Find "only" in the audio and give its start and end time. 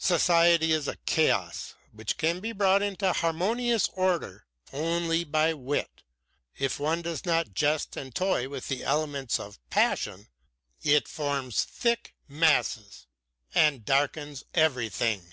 4.72-5.22